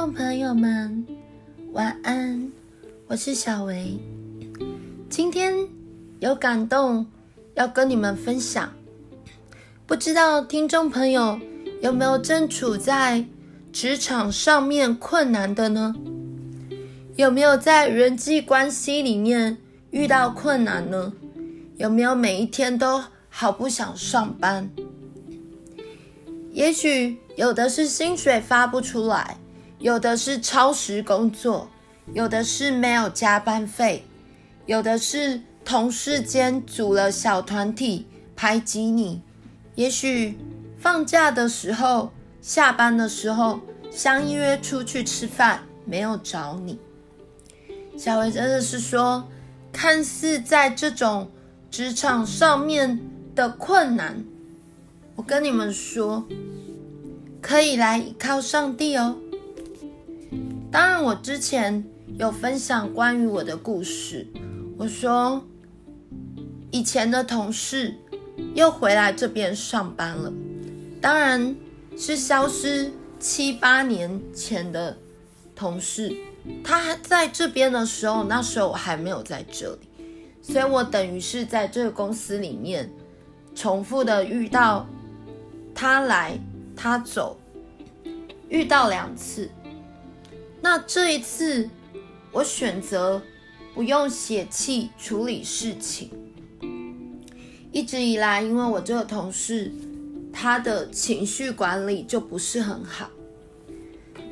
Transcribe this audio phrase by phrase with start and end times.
[0.00, 1.06] 众朋友们，
[1.72, 2.50] 晚安，
[3.06, 3.98] 我是小维。
[5.10, 5.54] 今天
[6.20, 7.06] 有感动
[7.52, 8.72] 要跟你们分享，
[9.86, 11.38] 不知道听众朋友
[11.82, 13.22] 有没有正处在
[13.74, 15.94] 职场上面困难的呢？
[17.16, 19.58] 有没有在人际关系里面
[19.90, 21.12] 遇到困难呢？
[21.76, 24.70] 有没有每一天都好不想上班？
[26.52, 29.36] 也许有的是薪水发不出来，
[29.80, 31.66] 有的是超时工作，
[32.12, 34.04] 有的是没有加班费，
[34.66, 39.22] 有的是同事间组了小团体排挤你。
[39.74, 40.38] 也许
[40.78, 42.12] 放假的时候、
[42.42, 43.58] 下班的时候
[43.90, 46.78] 相约出去吃饭，没有找你。
[47.96, 49.26] 小维真的是说，
[49.72, 51.30] 看似在这种
[51.70, 53.00] 职场上面
[53.34, 54.22] 的困难。
[55.16, 56.26] 我跟你们说，
[57.40, 59.16] 可以来依靠上帝哦。
[60.72, 61.84] 当然，我之前
[62.16, 64.24] 有分享关于我的故事。
[64.78, 65.44] 我说，
[66.70, 67.94] 以前的同事
[68.54, 70.32] 又回来这边上班了，
[71.00, 71.56] 当然
[71.96, 74.96] 是消失七八年前的
[75.56, 76.14] 同事。
[76.62, 79.88] 他还在这边的时候，那时候我还没有在这里，
[80.40, 82.88] 所以我等于是在这个公司里面
[83.56, 84.86] 重复的遇到。
[85.74, 86.38] 他来，
[86.76, 87.38] 他走，
[88.48, 89.50] 遇到两次。
[90.60, 91.68] 那这一次，
[92.32, 93.20] 我选择
[93.74, 96.10] 不用血气处理事情。
[97.72, 99.72] 一直以来，因为我这个同事，
[100.32, 103.08] 他的情绪管理就不是很好。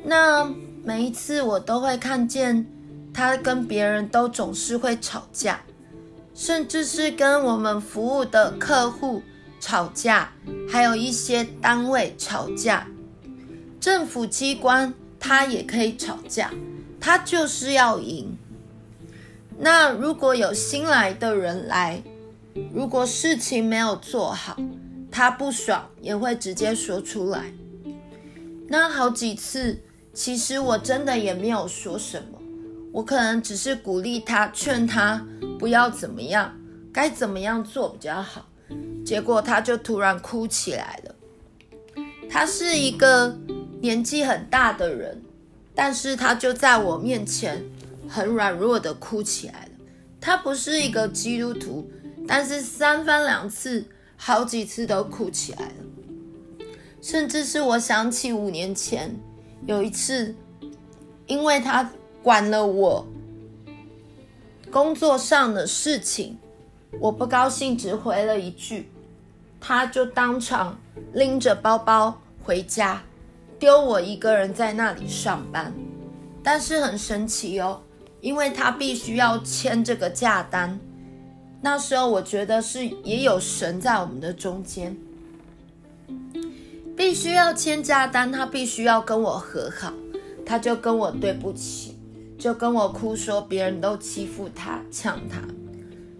[0.03, 0.49] 那
[0.83, 2.65] 每一次我都会看见
[3.13, 5.61] 他跟别人都总是会吵架，
[6.33, 9.21] 甚至是跟我们服务的客户。
[9.61, 10.31] 吵架，
[10.69, 12.87] 还有一些单位吵架，
[13.77, 16.51] 政府机关他也可以吵架，
[16.99, 18.37] 他就是要赢。
[19.57, 22.01] 那如果有新来的人来，
[22.73, 24.57] 如果事情没有做好，
[25.11, 27.51] 他不爽也会直接说出来。
[28.67, 29.81] 那好几次，
[30.13, 32.39] 其实我真的也没有说什么，
[32.93, 35.25] 我可能只是鼓励他，劝他
[35.57, 36.57] 不要怎么样，
[36.93, 38.45] 该怎么样做比较好。
[39.03, 41.15] 结果他就突然哭起来了。
[42.29, 43.35] 他是一个
[43.81, 45.21] 年纪很大的人，
[45.73, 47.63] 但是他就在我面前
[48.07, 49.71] 很软弱的哭起来了。
[50.21, 51.89] 他不是一个基督徒，
[52.27, 53.85] 但是三番两次、
[54.17, 56.65] 好几次都哭起来了。
[57.01, 59.15] 甚至是我想起五年前
[59.65, 60.35] 有一次，
[61.27, 61.89] 因为他
[62.21, 63.07] 管了我
[64.69, 66.37] 工作上的事情。
[66.99, 68.89] 我不高兴，只回了一句，
[69.61, 70.77] 他就当场
[71.13, 73.01] 拎着包包回家，
[73.59, 75.73] 丢我一个人在那里上班。
[76.41, 77.81] 但是很神奇哦，
[78.21, 80.79] 因为他必须要签这个假单。
[81.61, 84.95] 那时候我觉得是也有神在我们的中间，
[86.95, 89.91] 必须要签假单，他必须要跟我和好，
[90.45, 91.97] 他就跟我对不起，
[92.37, 95.41] 就跟我哭说别人都欺负他，呛他。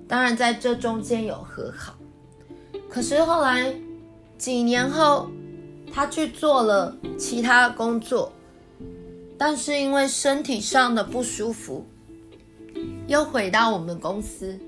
[0.06, 1.96] 当然，在这中间有和好，
[2.90, 3.74] 可是后来
[4.38, 5.30] 几年后，
[5.94, 8.32] 他去做了其他工作，
[9.38, 11.86] 但是因为身体上的不舒服，
[13.08, 14.60] 又回到我们公司。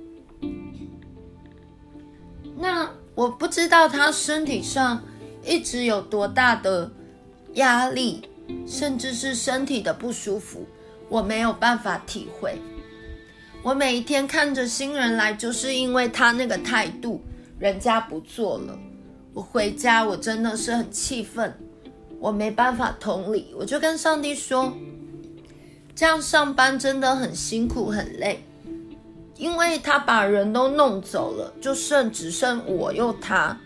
[2.57, 5.01] 那我不知道他身体上
[5.45, 6.91] 一直有多大的
[7.53, 8.21] 压力，
[8.67, 10.65] 甚至是身体的不舒服，
[11.09, 12.59] 我没有办法体会。
[13.63, 17.21] 我每一天看着新人来，就是因为他那个态度，
[17.59, 18.77] 人家不做了，
[19.33, 21.53] 我回家我真的是很气愤，
[22.19, 24.73] 我没办法同理，我就跟上帝说，
[25.95, 28.43] 这样上班真的很辛苦很累，
[29.37, 33.57] 因为他把人都弄走了，就剩只剩我又他，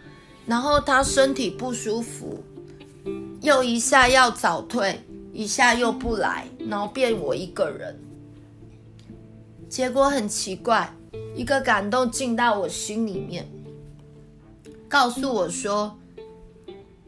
[0.45, 2.43] 然后他身体不舒服，
[3.41, 5.01] 又一下要早退，
[5.33, 7.99] 一下又不来，然后变我一个人。
[9.67, 10.93] 结果很奇怪，
[11.35, 13.45] 一个感动进到我心里面，
[14.95, 15.99] 告诉我说，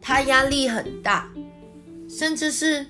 [0.01, 1.31] 他压力很大，
[2.10, 2.86] 甚至是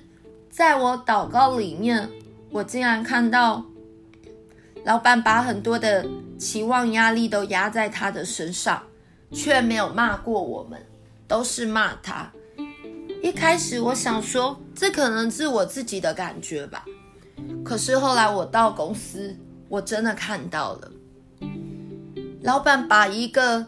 [0.50, 2.10] 在我祷告里面，
[2.50, 3.64] 我竟然看到
[4.84, 6.04] 老板把很多的
[6.36, 8.82] 期望压力都压在他的身上，
[9.30, 10.84] 却没有骂过我们，
[11.28, 12.32] 都是骂他。
[13.22, 16.84] 一开始我想说，这可能是我自己的感觉吧，
[17.64, 19.36] 可是后来我到公司。
[19.68, 20.90] 我真的看到了，
[22.42, 23.66] 老板把一个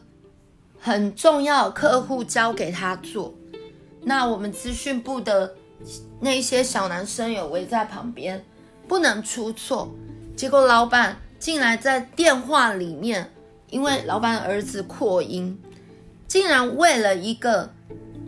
[0.81, 3.35] 很重要客户交给他做，
[4.03, 5.55] 那我们资讯部的
[6.21, 8.43] 那些小男生有围在旁边，
[8.89, 9.95] 不能出错。
[10.35, 13.31] 结果老板竟然在电话里面，
[13.69, 15.61] 因为老板儿子扩音，
[16.27, 17.75] 竟然为了一个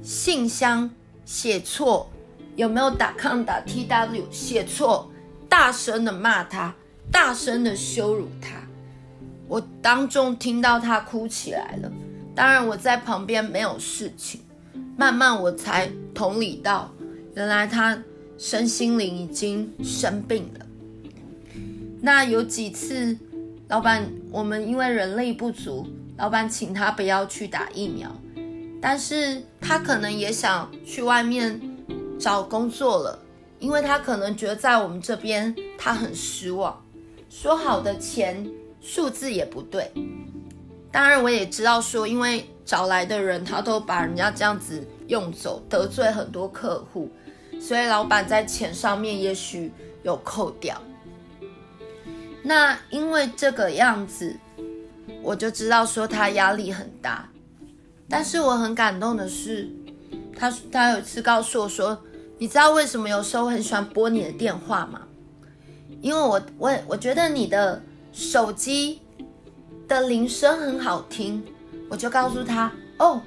[0.02, 0.90] 信箱
[1.24, 2.10] 写错，
[2.54, 5.10] 有没有打康打 tw 写错，
[5.48, 6.74] 大声的骂他，
[7.10, 8.60] 大声的羞辱他。
[9.48, 11.90] 我当众听到他哭起来了。
[12.34, 14.40] 当然我在旁边没有事情，
[14.96, 16.90] 慢慢我才同理到，
[17.34, 18.02] 原来他
[18.38, 20.66] 身心灵已经生病了。
[22.00, 23.16] 那有几次，
[23.68, 25.86] 老板我们因为人力不足，
[26.16, 28.10] 老板请他不要去打疫苗，
[28.80, 31.60] 但是他可能也想去外面
[32.18, 33.18] 找工作了，
[33.58, 36.82] 因为他可能觉得在我们这边他很失望，
[37.28, 38.50] 说好的钱
[38.80, 39.92] 数字也不对。
[40.92, 47.10] 当然，我也知道说，因为找来的人他都把人家这样子用走，得罪很多客户，
[47.58, 49.72] 所以老板在钱上面也许
[50.02, 50.78] 有扣掉。
[52.42, 54.36] 那因为这个样子，
[55.22, 57.26] 我就知道说他压力很大。
[58.06, 59.70] 但是我很感动的是，
[60.36, 61.98] 他他有一次告诉我说
[62.36, 65.00] ：“你知道为什么有时候很喜欢拨你的电话吗？
[66.02, 67.80] 因为我我我觉得你的
[68.12, 69.00] 手机。”
[69.88, 71.42] 的铃声很好听，
[71.88, 73.20] 我就告诉他哦，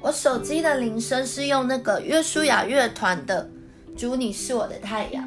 [0.00, 3.48] 我手机的铃声是用那个约书亚乐团的
[3.98, 5.24] 《主你是我的太阳》。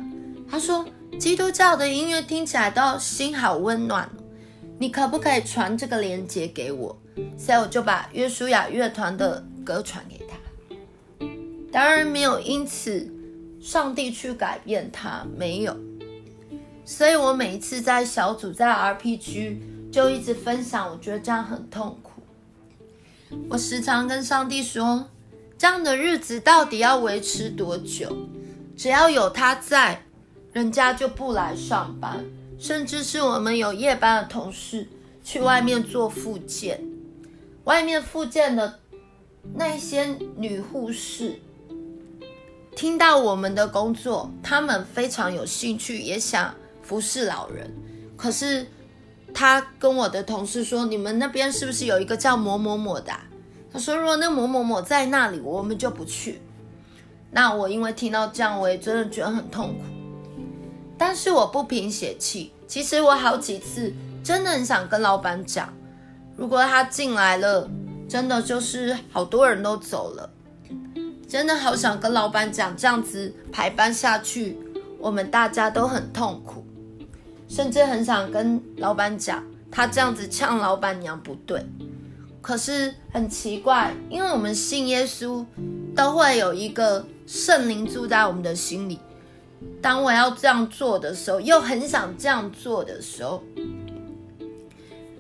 [0.50, 0.86] 他说
[1.18, 4.10] 基督教的音乐听起来都心好温暖，
[4.78, 6.98] 你可不可以传这个链接给我？
[7.38, 10.36] 所以我就把约书亚乐团的歌传给他。
[11.72, 13.10] 当然没有因此
[13.62, 15.78] 上帝去改变他，没有。
[16.84, 19.58] 所以我每一次在小组在 RPG。
[19.96, 22.22] 就一直分享，我觉得这样很痛苦。
[23.48, 25.08] 我时常跟上帝说，
[25.58, 28.14] 这样的日子到底要维持多久？
[28.76, 30.04] 只要有他在，
[30.52, 32.26] 人家就不来上班，
[32.60, 34.86] 甚至是我们有夜班的同事
[35.24, 36.86] 去外面做复健，
[37.64, 38.78] 外面复健的
[39.54, 41.40] 那些女护士，
[42.76, 46.54] 听到我们的工作，他们非常有兴趣，也想
[46.84, 47.74] 服侍老人，
[48.18, 48.68] 可是。
[49.36, 53.12] 他跟我的同事说：“你们那边是不是有一个叫某某某的？”
[53.72, 56.42] 他说：“如果那某某某在那里，我们就不去。”
[57.32, 59.84] 那我因为听到这样，我也真的觉得很痛苦。
[60.98, 63.94] 但是我不凭血气，其实我好几次
[64.24, 65.68] 真的很想跟老板讲，
[66.38, 67.70] 如果他进来了，
[68.08, 70.30] 真的就是好多人都走了，
[71.28, 74.58] 真的好想跟老板讲，这样子排班下去，
[74.98, 76.65] 我们大家都很痛苦。
[77.48, 81.64] 甚至很想跟老板讲，他这样子呛老板娘不对。
[82.42, 85.44] 可是很奇怪，因为我们信耶稣，
[85.96, 89.00] 都会有一个圣灵住在我们的心里。
[89.82, 93.44] 当我要这样做的时候，又很想这样做的时候，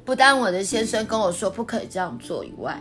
[0.04, 2.80] 不但我的先生跟我说不可以这样做以外，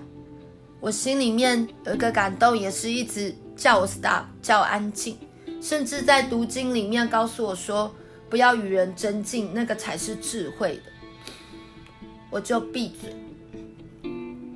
[0.81, 5.17] 我心里面有一个感动，也是一直叫我 stop，叫我安静，
[5.61, 7.91] 甚至在读经里面告诉我说。
[8.35, 10.91] 不要与人争竞，那个才是智慧的。
[12.31, 13.15] 我就闭嘴。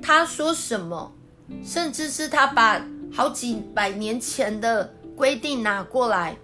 [0.01, 1.09] 他说什么，
[1.63, 6.35] 甚至是他把好几百年前的规定拿过来，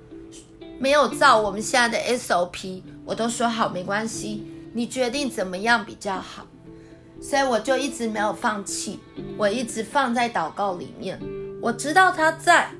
[0.80, 6.48] 没有照我们现在的 SOP，我都说好，没关系，你决定怎么样比较好。
[7.22, 9.01] 所以我就一直没有放弃，
[9.38, 11.20] 我一直放在祷告里面。
[11.62, 12.72] 我知道他在。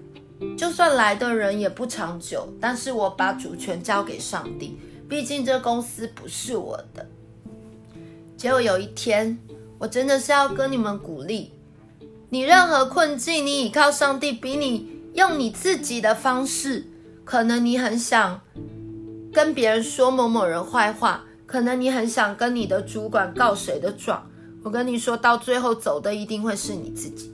[0.58, 4.78] 就算来的人也不长久，但是我把主权交给上帝，
[5.10, 7.06] 毕竟这公司不是我的。
[8.38, 9.38] 结果有一天，
[9.78, 11.52] 我真的是要跟你们鼓励，
[12.30, 16.86] 你任何困境，你依靠上帝，比你用你自己的方式，
[17.24, 18.42] 可能你很想
[19.34, 24.30] 跟别人说某某人坏话，可能你很想跟你的主管告谁的状，
[24.64, 27.34] 我跟你说到最后走的一定会是你自己，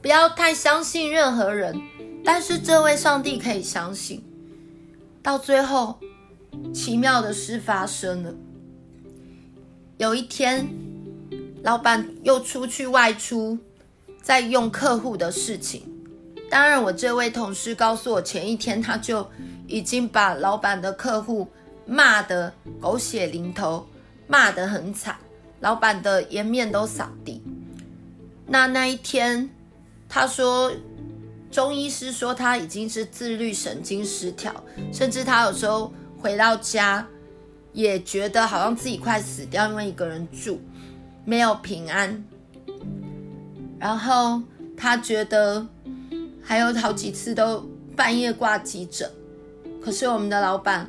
[0.00, 1.80] 不要太相信任何人。
[2.24, 4.22] 但是这位上帝可以相信，
[5.22, 5.98] 到最后，
[6.74, 8.34] 奇妙的事发生了。
[9.96, 10.68] 有一天，
[11.62, 13.58] 老板又出去外出，
[14.20, 15.82] 在用客户的事情。
[16.50, 19.26] 当然，我这位同事告诉我，前一天他就
[19.66, 21.48] 已经把老板的客户
[21.86, 23.86] 骂得狗血淋头，
[24.26, 25.16] 骂得很惨，
[25.60, 27.42] 老板的颜面都扫地。
[28.46, 29.48] 那那一天，
[30.08, 30.70] 他说。
[31.50, 34.54] 中医师说他已经是自律神经失调，
[34.92, 37.06] 甚至他有时候回到家
[37.72, 40.60] 也觉得好像自己快死掉，因为一个人住
[41.24, 42.22] 没有平安。
[43.78, 44.42] 然后
[44.76, 45.66] 他觉得
[46.42, 47.64] 还有好几次都
[47.96, 49.10] 半夜挂急诊。
[49.80, 50.86] 可是我们的老板，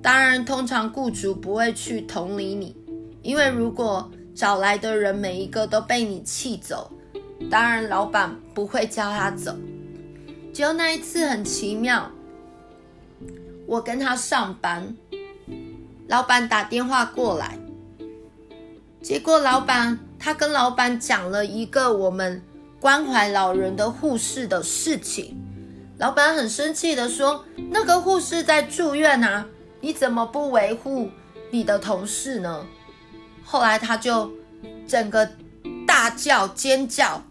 [0.00, 2.74] 当然通常雇主不会去同理你，
[3.20, 6.90] 因为如果找来的人每一个都被你气走，
[7.50, 9.54] 当然老板不会叫他走。
[10.52, 12.10] 只有那一次很奇妙，
[13.66, 14.94] 我跟他上班，
[16.08, 17.58] 老板打电话过来，
[19.00, 22.42] 结果老板他跟老板讲了一个我们
[22.78, 25.38] 关怀老人的护士的事情。
[25.98, 29.46] 老板很生气的说：“那个护士在住院啊，
[29.80, 31.08] 你怎么不维护
[31.50, 32.66] 你的同事呢？”
[33.44, 34.30] 后来他就
[34.86, 35.30] 整个
[35.86, 37.22] 大叫尖叫，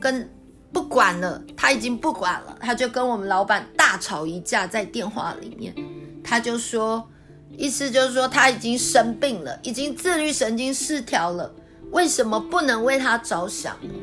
[0.00, 0.28] 跟
[0.72, 5.74] 不管了，他已经不管了，他就跟我们老板大吵一架在电话里面。
[6.22, 7.08] 他就说，
[7.56, 11.54] 意思就是说他已经生病了，已经自律神经失调了，
[11.90, 13.94] 为什么不能为他着想呢？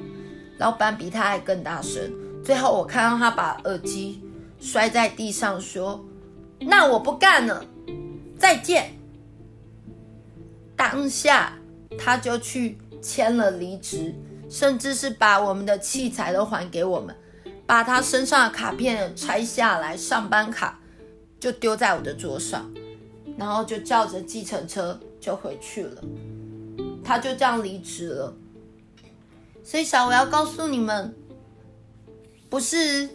[0.57, 2.11] 老板比他还更大声。
[2.43, 4.23] 最后我看到他把耳机
[4.59, 6.03] 摔在地上，说
[6.61, 7.65] ：“那我不干了，
[8.37, 8.93] 再见。”
[10.75, 11.53] 当下
[11.97, 14.13] 他就去签了离职，
[14.49, 17.15] 甚至是把我们的器材都还给我们，
[17.65, 20.79] 把他身上的卡片拆下来，上班卡
[21.39, 22.69] 就丢在我的桌上，
[23.37, 26.01] 然后就叫着计程车就回去了。
[27.03, 28.35] 他就这样离职了。
[29.63, 31.13] 所以小我要告诉你们。
[32.47, 33.09] 不是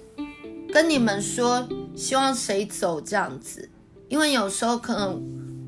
[0.71, 3.71] 跟你们说希望谁走这样子，
[4.09, 5.23] 因为有时候可能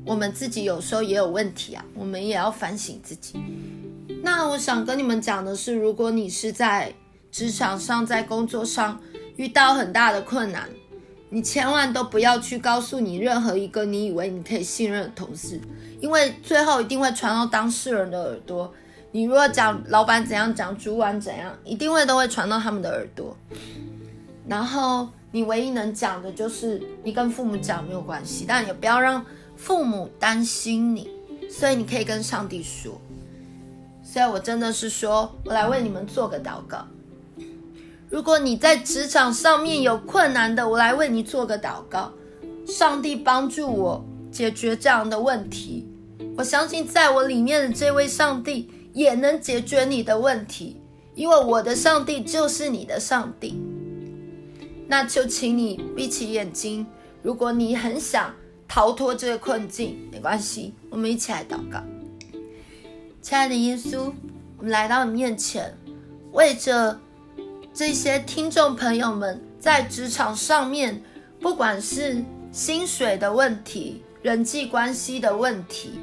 [0.05, 3.39] 我们自己有时候也有问题啊，我们也要反省自己。
[4.25, 6.93] 那我想跟你们讲的是，如果你是在
[7.29, 8.97] 职场上、在工作上
[9.35, 10.69] 遇到很大的困难，
[11.29, 15.59] 你千万都不要去告诉你任何一个你以为你可以信任的同事，
[15.99, 18.73] 因为最后一定会传到当事人的耳朵。
[19.11, 23.35] 你如果讲老板怎样，讲主管怎样，一定会都会传到他们的耳朵。
[24.47, 29.25] 然后你唯一能讲的就是你跟父母讲没有关系，但也不要让
[29.57, 31.09] 父母担心你。
[31.49, 32.99] 所以你可以跟上帝说。
[34.13, 36.85] 所以我真的是说，我来为你们做个祷告。
[38.11, 42.11] 如果你在职场上面有困难的，我来为你做个祷告。
[42.67, 45.87] 上帝帮助我解决这样的问题。
[46.37, 48.69] 我相信在我里面的这位上帝。
[48.93, 50.79] 也能解决你的问题，
[51.15, 53.59] 因为我的上帝就是你的上帝。
[54.87, 56.85] 那就请你闭起眼睛，
[57.23, 58.31] 如果你很想
[58.67, 61.83] 逃脱这个困境，没关系，我们一起来祷告。
[63.23, 64.11] 亲爱的耶稣，
[64.57, 65.73] 我们来到你面前，
[66.33, 66.99] 为着
[67.73, 71.01] 这些听众朋友们在职场上面，
[71.39, 75.97] 不管是薪水的问题、人际关系的问题。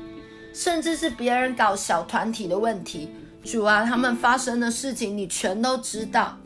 [0.54, 3.10] 甚至是别人搞小团体的问题，
[3.44, 6.38] 主啊，他们发生的事情你全都知道，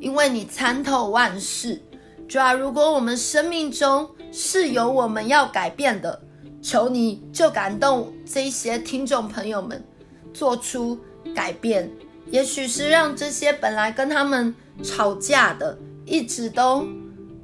[0.00, 1.80] 因为你参透万事。
[2.28, 6.20] 主啊，如果我们生命中是有我们要改变的，
[6.60, 9.82] 求你就感动这些听众朋友们
[10.32, 10.98] 做出
[11.34, 11.90] 改变。
[12.30, 16.86] 也许是让这些本来跟他们吵架的，一直都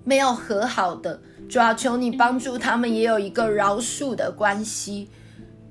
[0.04, 1.18] 没有和好的，
[1.48, 5.08] 主要，求你帮助他们也有一个饶恕的关系。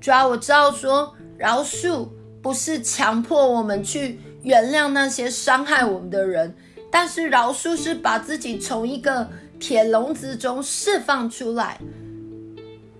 [0.00, 2.08] 主要我知道说饶恕
[2.42, 6.52] 不是强迫我们去原谅那些伤害我们的人，
[6.90, 9.28] 但是饶恕是把自己从一个
[9.60, 11.80] 铁笼子中释放出来。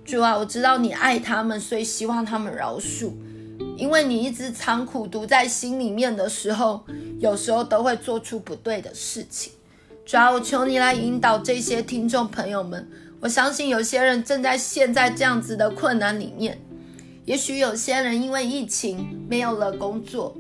[0.05, 3.13] 主啊，我知道你爱他们，所以希望他们饶恕，
[3.77, 6.85] 因为你一直藏苦毒在心里面的时候，
[7.19, 9.53] 有时候都会做出不对的事情。
[10.05, 12.87] 主啊，我求你来引导这些听众朋友们，
[13.21, 16.61] 我相信有些人正在陷在这样子的困难里面。
[17.25, 20.37] 也许有些人因为疫情没有了工作，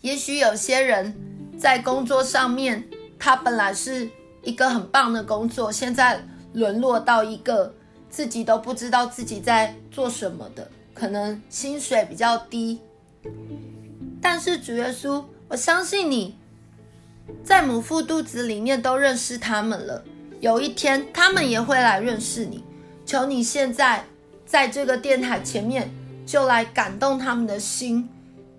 [0.00, 1.14] 也许有些人
[1.56, 2.84] 在工作上面，
[3.16, 4.10] 他本来是
[4.42, 6.20] 一个很棒的工作，现在
[6.54, 7.72] 沦落到一个
[8.10, 12.80] 自己都不知道自己在做什么的，可能薪水比较低。
[14.20, 16.36] 但是主耶稣，我相信你
[17.42, 20.04] 在母腹肚子里面都认识他们了，
[20.40, 22.64] 有一天他们也会来认识你。
[23.06, 24.04] 求你现在。
[24.50, 25.90] 在这个电台前面，
[26.24, 28.08] 就来感动他们的心，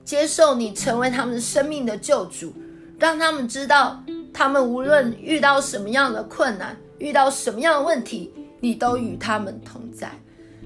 [0.06, 2.54] 接受你成为他们生命的救主，
[3.00, 10.12] 让他们知道，他们无论遇到什么样的困难，遇到什么样的问题，你都与他们同在。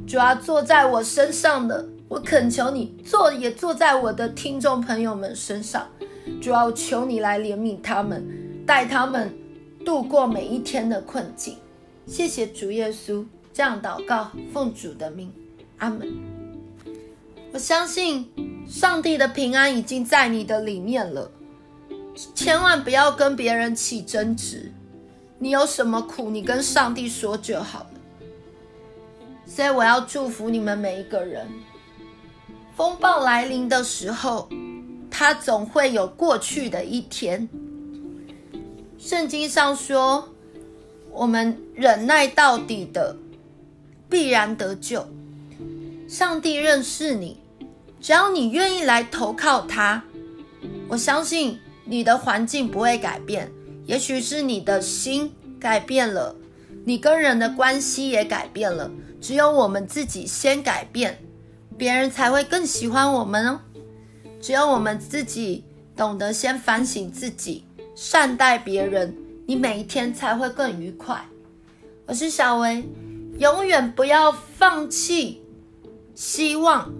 [0.07, 5.87] 主啊，坐在我身上的，我恳求你坐，也坐在我的听众朋友们身上。
[6.41, 8.25] 主啊，我求你来怜悯他们，
[8.65, 9.31] 带他们
[9.85, 11.57] 度过每一天的困境。
[12.07, 13.25] 谢谢主耶稣。
[13.53, 15.31] 这样祷告，奉主的名，
[15.77, 16.11] 阿门。
[17.51, 18.27] 我相信
[18.67, 21.29] 上帝的平安已经在你的里面了，
[22.33, 24.71] 千万不要跟别人起争执，
[25.43, 27.89] 你有什么苦，你跟上帝说就好了。
[29.45, 31.45] 所以我要祝福你们每一个人。
[32.77, 34.47] 风暴来临的时候，
[35.11, 37.49] 它总会有过去的一天。
[38.97, 40.29] 圣经上说，
[41.11, 43.13] 我们忍耐到底的，
[44.09, 45.05] 必然得救。
[46.07, 47.37] 上帝认识你，
[47.99, 50.01] 只要你愿意来投靠他，
[50.87, 53.51] 我相信你的环境不会改变。
[53.85, 56.35] 也许是你的心改变了，
[56.85, 58.89] 你跟人的关系也改变了。
[59.19, 61.17] 只有我们自己先改变，
[61.77, 63.59] 别人才会更喜欢我们哦。
[64.41, 65.63] 只有我们自己
[65.95, 67.63] 懂得先反省自己，
[67.95, 71.25] 善待别人，你每一天才会更愉快。
[72.05, 72.83] 我是小薇，
[73.39, 75.41] 永远不要放弃
[76.15, 76.93] 希望，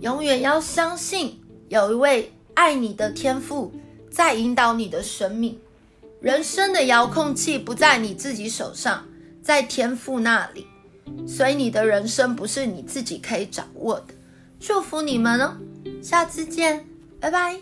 [0.00, 3.72] 永远要相信有一位爱你的天父
[4.10, 5.58] 在引导你的生命。
[6.24, 9.06] 人生的遥控器不在你自己手上
[9.42, 10.66] 在天赋那里。
[11.28, 14.14] 所以你的人生不是你自己可以掌握的。
[14.58, 15.58] 祝福你们哦。
[16.02, 16.88] 下次见
[17.20, 17.60] 拜拜。